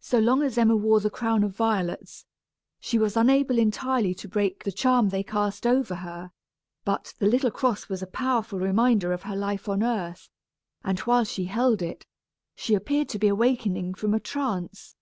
So 0.00 0.18
long 0.18 0.42
as 0.42 0.58
Emma 0.58 0.74
wore 0.74 0.98
the 0.98 1.08
crown 1.08 1.44
of 1.44 1.54
violets, 1.54 2.24
she 2.80 2.98
was 2.98 3.16
unable 3.16 3.58
entirely 3.60 4.12
to 4.12 4.26
break 4.28 4.64
the 4.64 4.72
charm 4.72 5.10
they 5.10 5.22
cast 5.22 5.68
over 5.68 5.94
her. 6.02 6.32
But 6.84 7.14
the 7.20 7.28
little 7.28 7.52
cross 7.52 7.88
was 7.88 8.02
a 8.02 8.08
powerful 8.08 8.58
reminder 8.58 9.12
of 9.12 9.22
her 9.22 9.36
life 9.36 9.68
on 9.68 9.84
earth; 9.84 10.30
and 10.82 10.98
while 11.06 11.22
she 11.22 11.44
held 11.44 11.80
it, 11.80 12.04
she 12.56 12.74
appeared 12.74 13.08
to 13.10 13.20
be 13.20 13.28
awakening 13.28 13.94
from 13.94 14.14
a 14.14 14.18
trance. 14.18 14.96